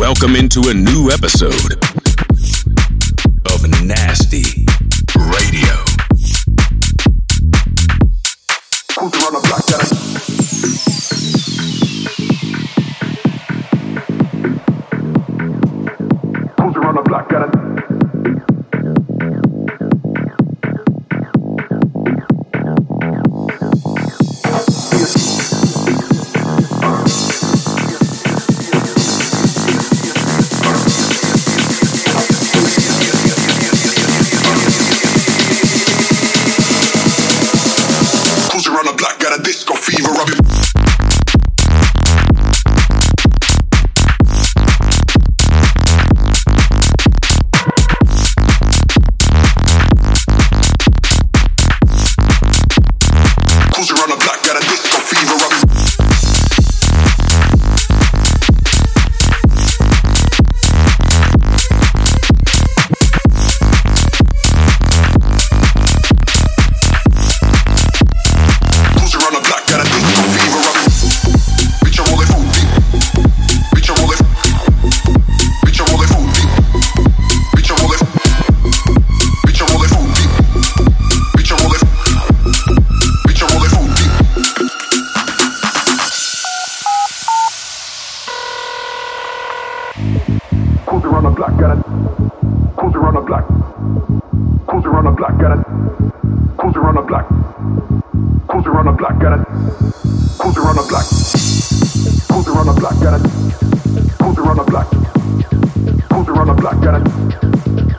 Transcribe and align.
Welcome 0.00 0.34
into 0.34 0.70
a 0.70 0.72
new 0.72 1.10
episode 1.10 1.74
of 3.52 3.84
Nasty 3.84 4.64
Radio. 5.14 5.76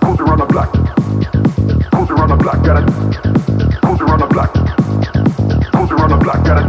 Pulls 0.02 0.20
around 0.20 0.40
the 0.40 1.38
black, 2.46 2.64
got 2.64 2.78
it. 2.78 2.86
Pulls 3.82 4.02
around 4.02 4.20
the 4.20 4.28
black, 4.28 4.54
got 6.44 6.58
it. 6.58 6.66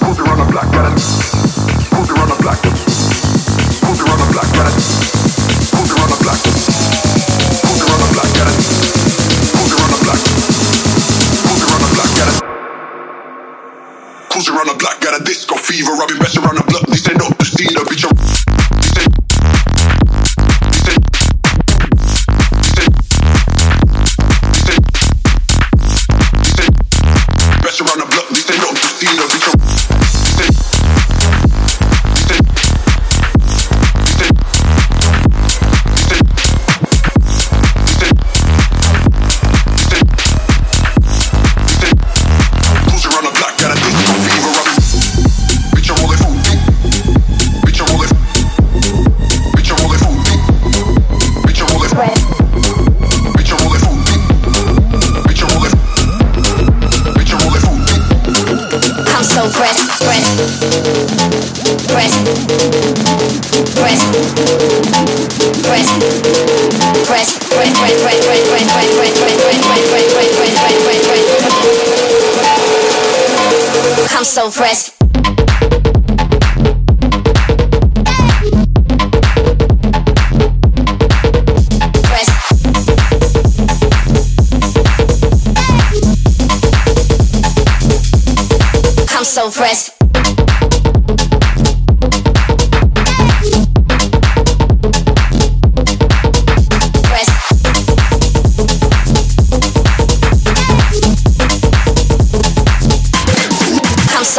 Pulls 0.00 0.18
around 0.18 0.38
the 0.38 0.44
black, 0.52 0.68
got 0.72 0.92
it. 0.92 1.17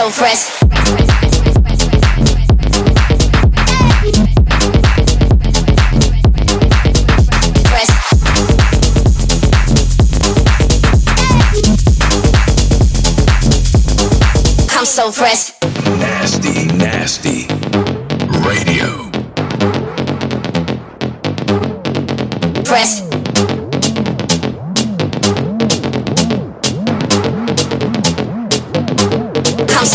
so 0.09 0.24
fresh. 0.24 0.59
I'm 14.72 14.86
so 14.86 15.12
fresh. 15.12 15.59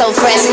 so 0.00 0.10
friendly. 0.14 0.50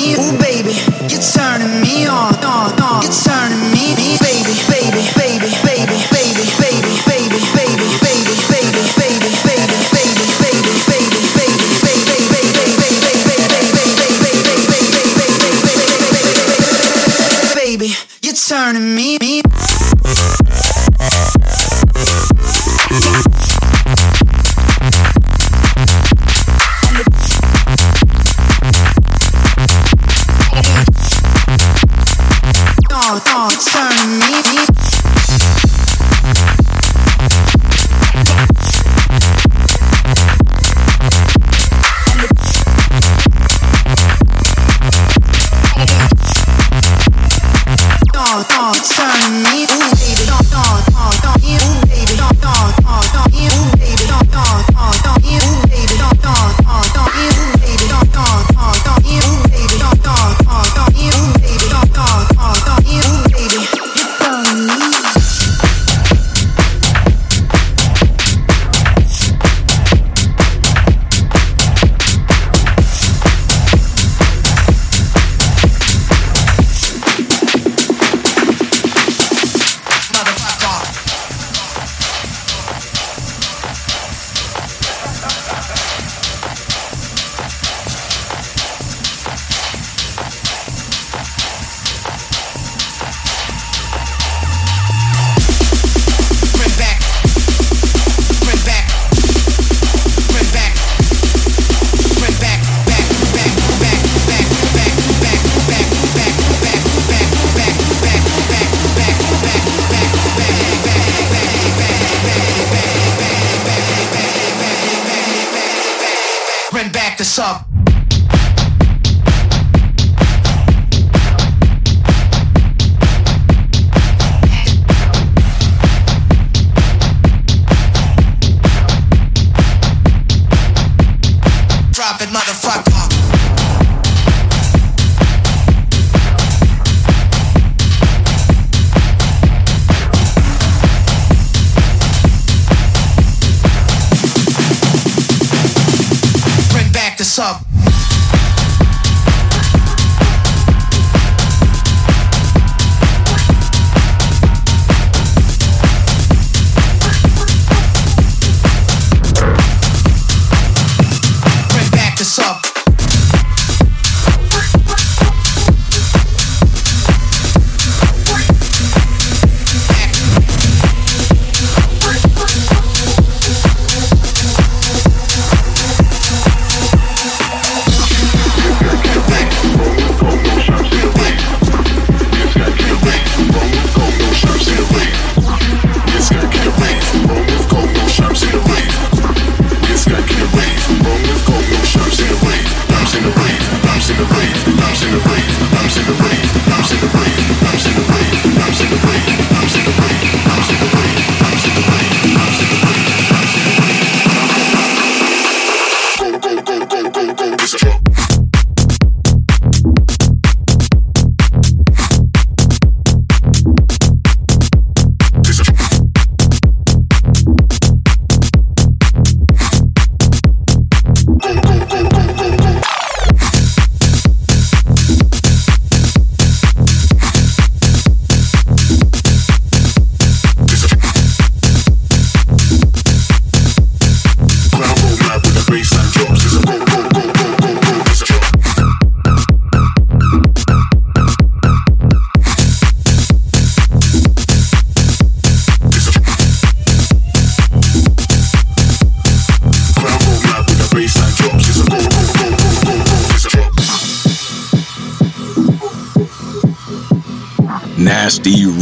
Isso. 0.00 0.22
O 0.22 0.32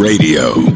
Radio. 0.09 0.68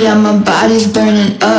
Yeah, 0.00 0.14
my 0.14 0.38
body's 0.38 0.86
burning 0.92 1.38
up. 1.42 1.55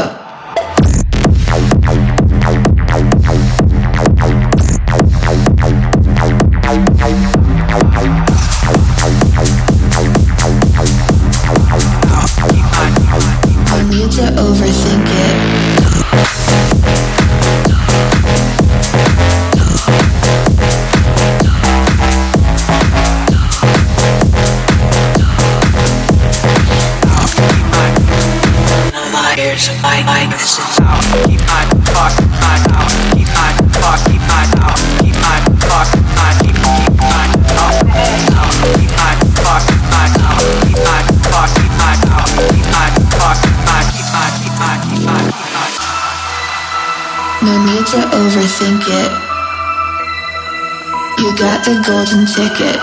The 51.68 51.84
golden 51.84 52.24
ticket. 52.26 52.80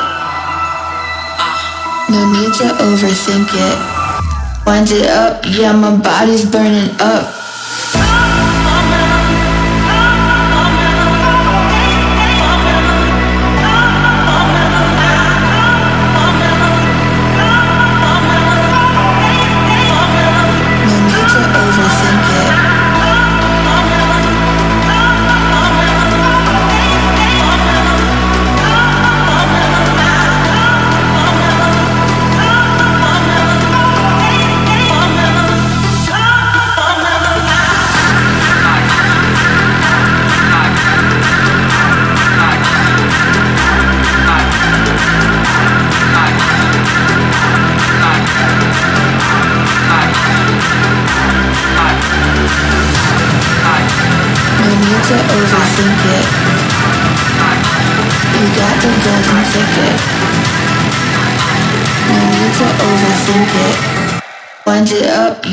No 2.12 2.20
need 2.36 2.52
to 2.60 2.68
overthink 2.84 3.48
it. 3.48 3.78
Wind 4.66 4.90
it 4.90 5.08
up, 5.08 5.42
yeah, 5.46 5.72
my 5.72 5.96
body's 5.96 6.44
burning 6.44 6.90
up. 7.00 7.43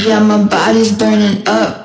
Yeah, 0.06 0.20
my 0.20 0.44
body's 0.44 0.92
burning 0.98 1.48
up. 1.48 1.81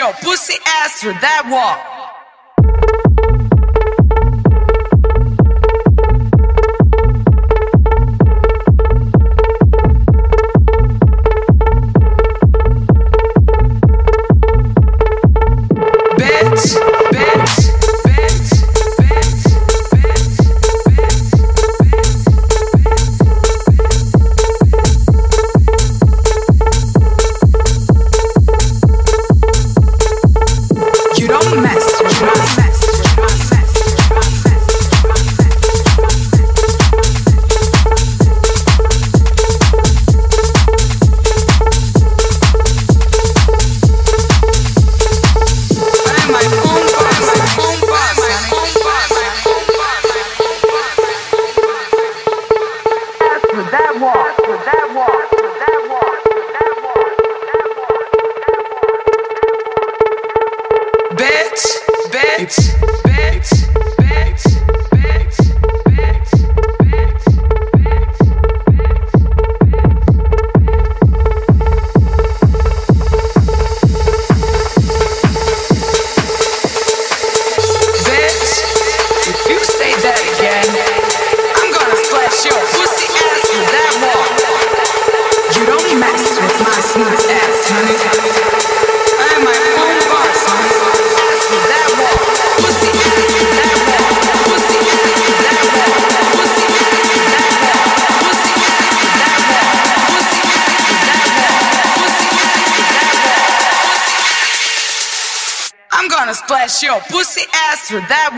Wall. 0.00 0.12
Pussy 0.22 0.54
ass 0.66 1.04
with 1.04 1.20
that 1.20 1.48
wall. 1.50 1.89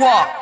过! 0.02 0.41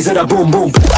Back. 0.00 0.97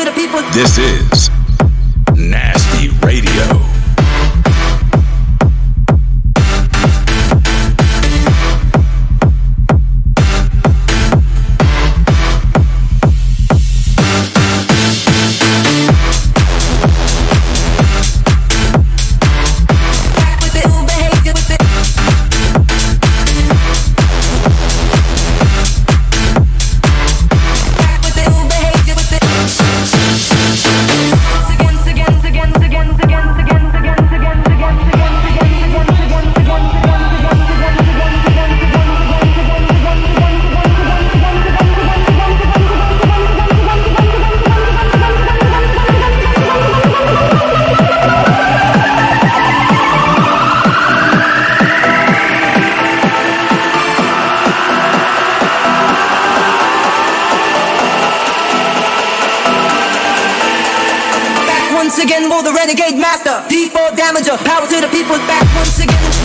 This 0.00 0.78
is 0.78 1.39
once 61.90 62.04
again 62.04 62.28
more 62.28 62.40
the 62.40 62.52
renegade 62.52 62.96
master. 62.96 63.42
D4 63.50 63.96
damager, 63.96 64.38
power 64.44 64.64
to 64.64 64.80
the 64.80 64.88
people's 64.92 65.18
back 65.26 65.42
once 65.56 65.80
again. 65.80 66.19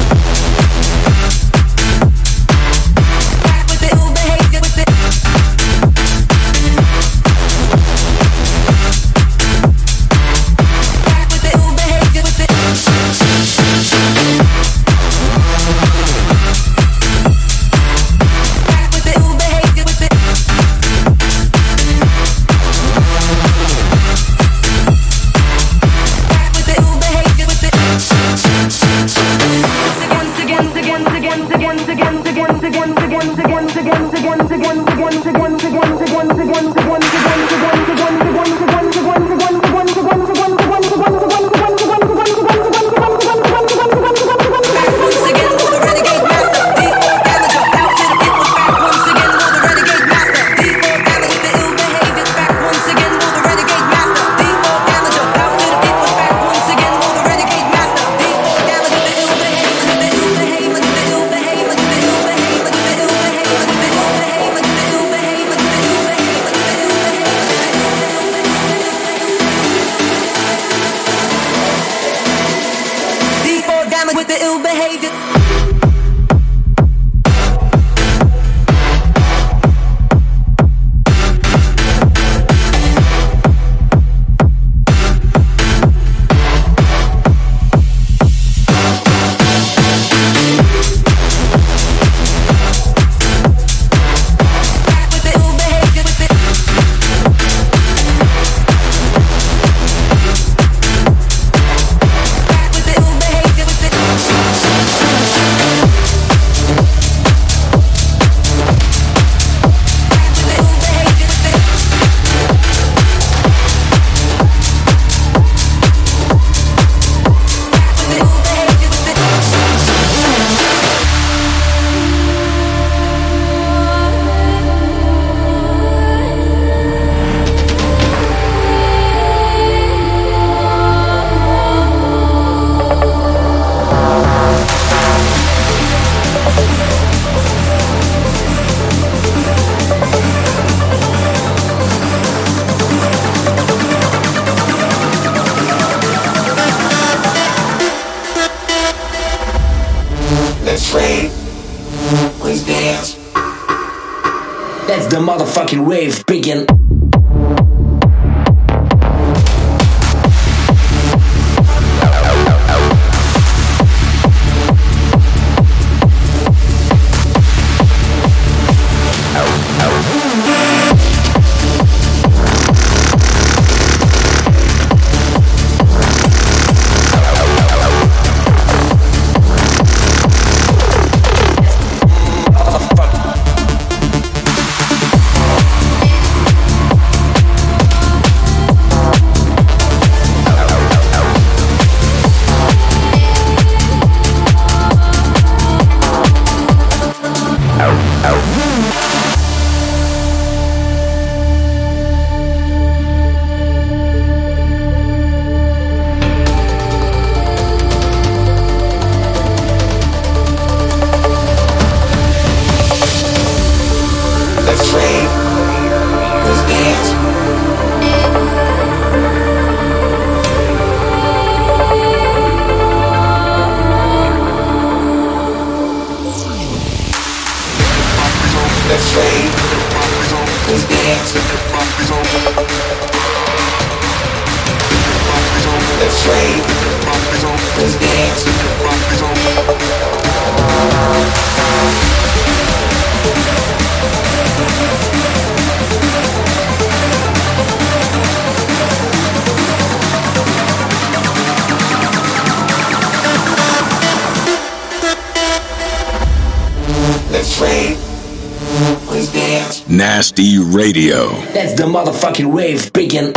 Radio. 260.76 261.30
That's 261.54 261.74
the 261.74 261.86
motherfucking 261.86 262.52
wave 262.52 262.92
begin. 262.92 263.32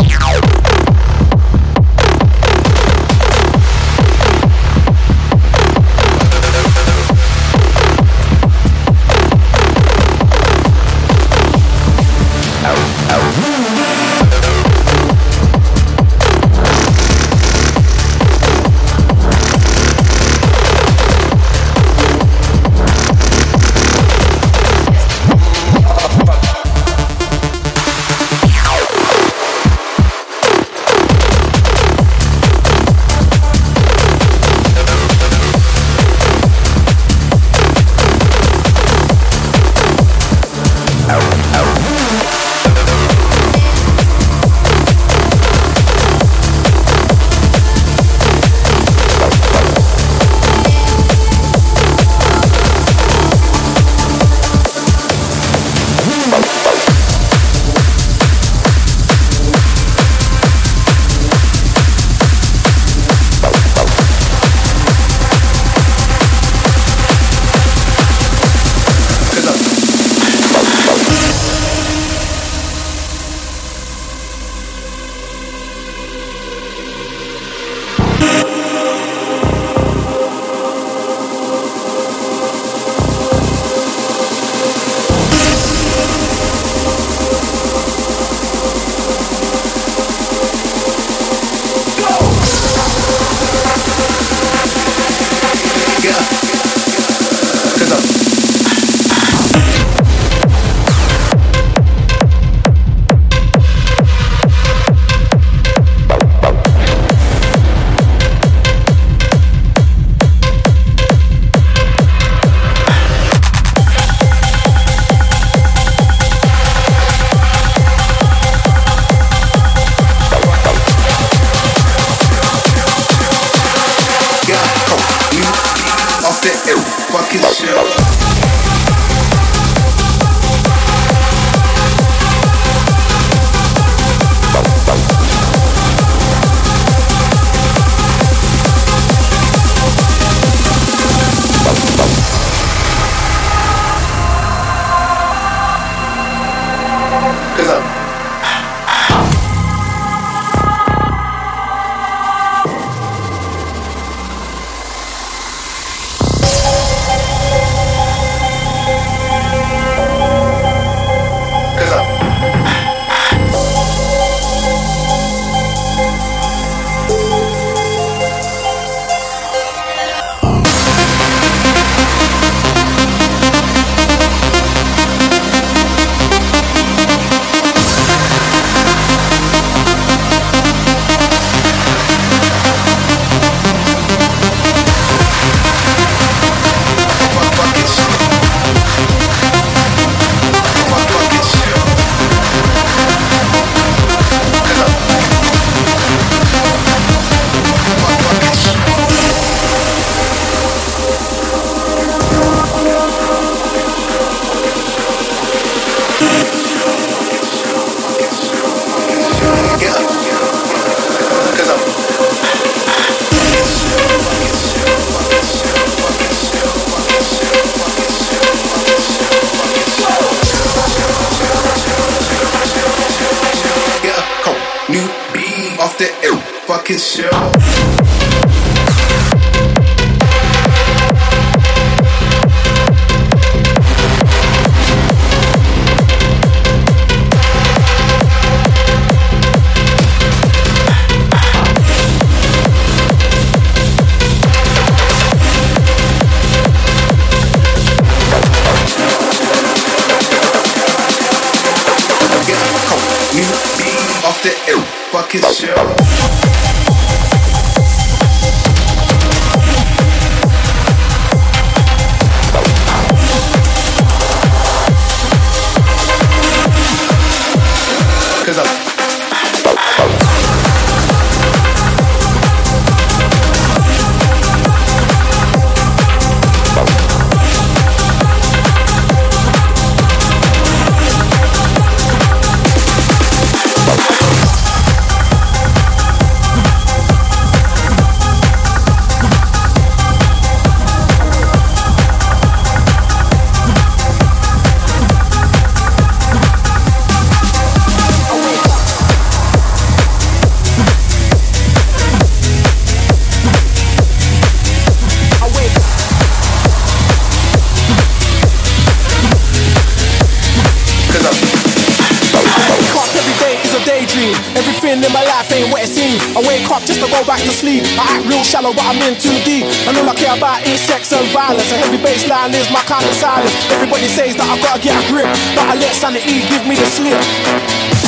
Shallow, 318.48 318.72
but 318.72 318.80
I'm 318.88 318.96
in 319.04 319.12
too 319.20 319.36
deep. 319.44 319.68
And 319.84 319.92
all 319.98 320.08
I 320.08 320.14
care 320.14 320.32
about 320.32 320.64
is 320.64 320.80
sex 320.80 321.12
and 321.12 321.26
violence. 321.36 321.68
A 321.70 321.76
heavy 321.76 322.00
bassline 322.00 322.56
is 322.56 322.64
my 322.72 322.80
kind 322.88 323.04
of 323.04 323.12
silence. 323.12 323.52
Everybody 323.68 324.08
says 324.08 324.40
that 324.40 324.48
I've 324.48 324.62
got 324.64 324.76
to 324.76 324.82
get 324.82 324.96
a 324.96 325.04
grip, 325.12 325.28
but 325.52 325.68
I 325.68 325.74
let 325.76 325.92
sanity 325.92 326.40
give 326.48 326.64
me 326.64 326.80
the 326.80 326.88
slip. 326.88 327.20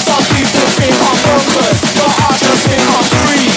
Some 0.00 0.24
people 0.32 0.64
think 0.80 0.96
I'm 0.96 1.18
bonkers, 1.28 1.78
but 1.92 2.08
I 2.08 2.32
just 2.40 2.62
think 2.64 2.80
I'm 2.88 3.08
free. 3.28 3.49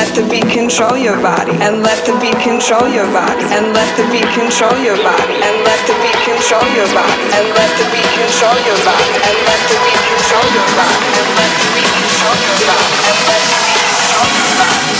Let 0.00 0.14
the 0.16 0.24
beat 0.32 0.48
control 0.48 0.96
your 0.96 1.20
body, 1.20 1.52
and 1.60 1.82
let 1.82 2.00
the 2.06 2.16
beat 2.20 2.38
control 2.40 2.88
your 2.88 3.04
body, 3.12 3.44
and 3.52 3.74
let 3.76 3.90
the 3.98 4.04
beat 4.08 4.24
control 4.32 4.72
your 4.80 4.96
body, 5.04 5.36
and 5.44 5.60
let 5.68 5.76
the 5.84 5.92
beat 6.00 6.16
control 6.24 6.64
your 6.72 6.88
body, 6.96 7.20
and 7.36 7.52
let 7.52 7.68
the 7.76 7.84
beat 7.92 8.08
control 8.16 8.56
your 8.64 8.80
body, 8.80 9.12
and 9.28 9.36
let 9.44 9.60
the 9.68 9.76
beat 9.84 10.00
control 10.08 10.48
your 10.56 10.72
body, 10.72 11.04
and 11.20 11.28
let 11.36 11.52
the 11.60 11.68
beat 11.76 11.92
control 12.00 12.32
your 12.40 12.56
body, 12.64 12.96
and 13.12 13.18
let 13.28 13.44
the 13.44 13.60
beat 13.60 13.84
control 13.92 14.28
your 14.40 14.48
body. 14.56 14.96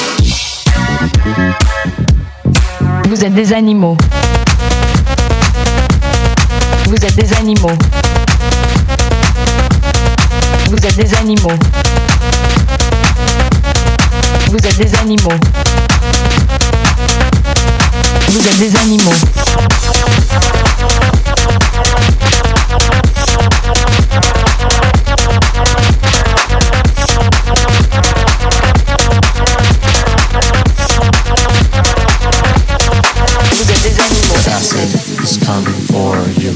Vous 3.09 3.25
êtes 3.25 3.35
des 3.35 3.53
animaux. 3.55 3.97
Vous 6.85 7.03
êtes 7.07 7.17
des 7.17 7.33
animaux. 7.39 7.79
Vous 10.69 10.87
êtes 10.87 10.97
des 10.97 11.15
animaux. 11.15 11.59
Vous 14.51 14.57
êtes 14.57 14.79
des 14.79 14.95
animaux. 14.97 15.31
Vous 18.31 18.49
êtes 18.49 18.59
des 18.59 18.77
animaux. 18.79 19.13
Vous 33.53 33.71
êtes 33.71 33.83
des 33.83 34.01
animaux. 34.01 34.35
The 34.35 34.51
acid 34.51 34.91
is 35.23 35.39
coming 35.47 35.81
for 35.87 36.17
you. 36.41 36.53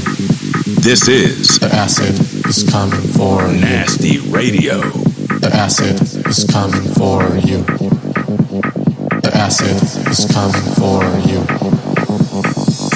This 0.81 1.07
is 1.07 1.59
The 1.59 1.73
acid 1.73 2.19
is 2.45 2.69
coming 2.69 3.07
for 3.13 3.47
you. 3.47 3.61
Nasty 3.61 4.19
Radio. 4.29 4.81
The 5.39 5.51
acid 5.53 6.01
is 6.27 6.43
coming 6.45 6.81
for 6.93 7.37
you. 7.37 7.84
Acid 9.45 9.77
is 10.09 10.25
coming 10.33 10.73
for 10.73 11.05
you. 11.29 11.37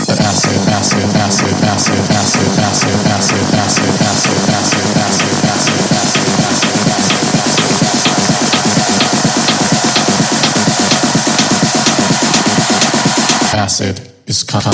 The 0.10 0.16
acid, 0.18 0.66
acid, 0.66 1.06
acid, 1.14 1.54
acid, 1.62 2.10
acid, 2.10 2.58
acid, 2.58 2.98
acid, 3.06 3.54
acid, 3.54 3.94
acid, 4.02 4.50
acid, 4.50 4.98
acid, 5.06 5.86
acid, 5.94 6.34
acid, 6.42 6.90
Acid 13.54 13.98
is 14.26 14.44
coming. 14.44 14.74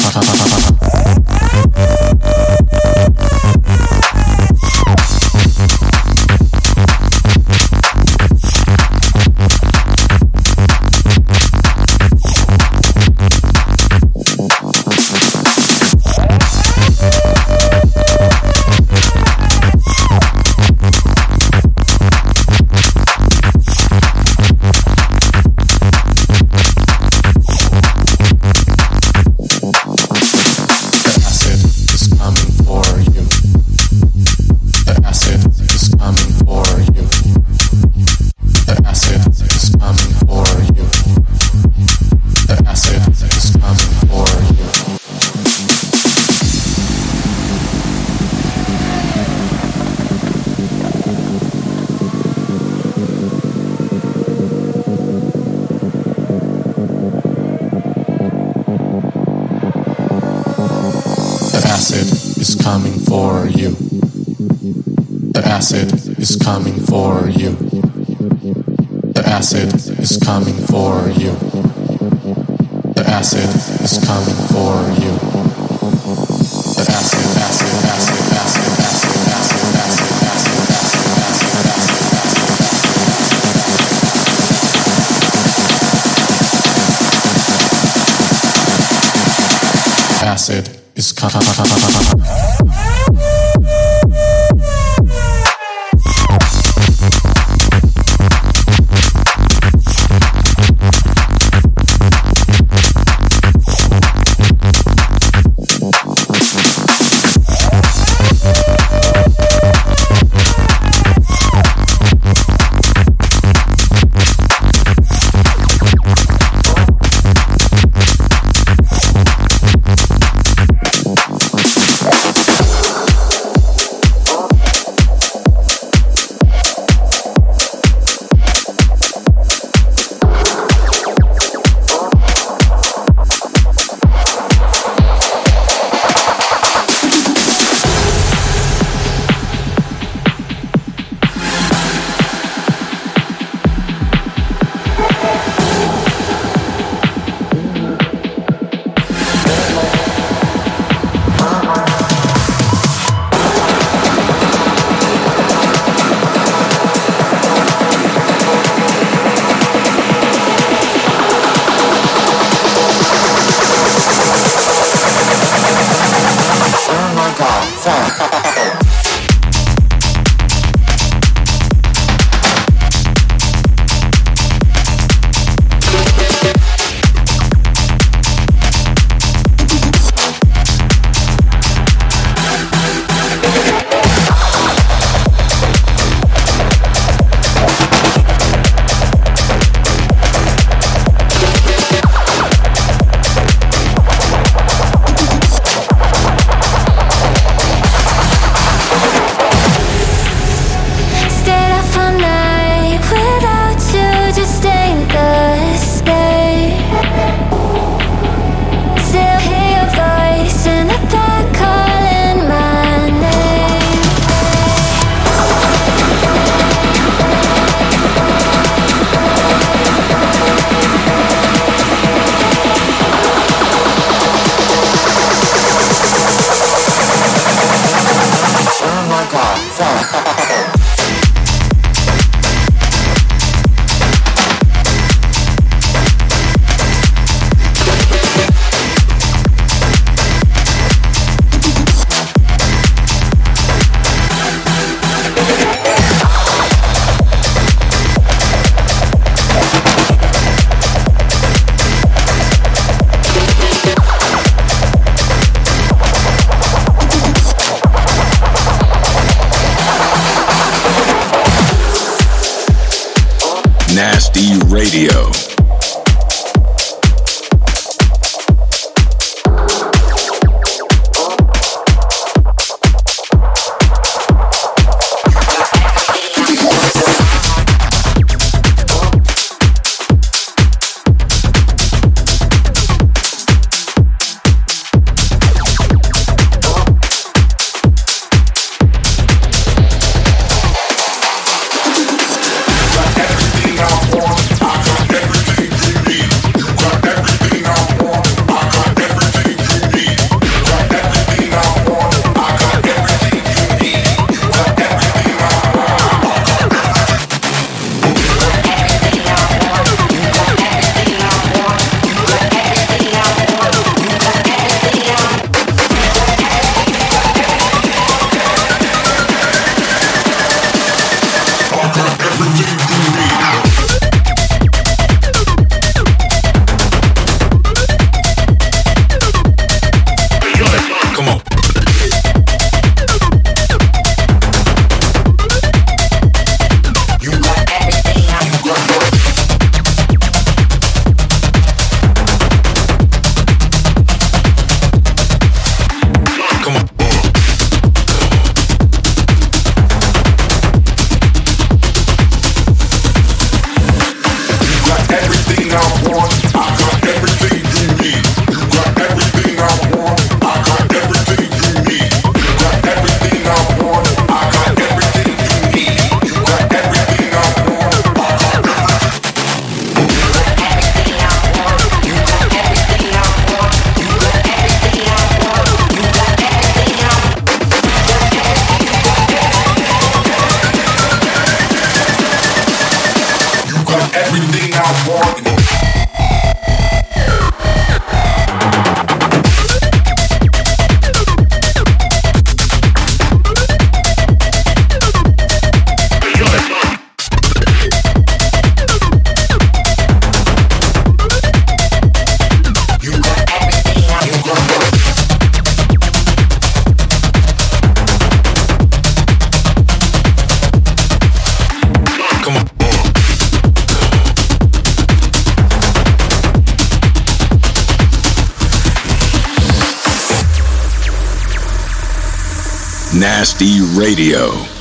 Nasty 423.58 423.80
Radio. 423.97 424.74